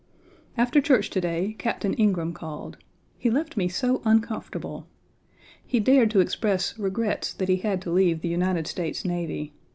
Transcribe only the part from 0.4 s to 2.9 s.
After church to day, Captain Ingraham called.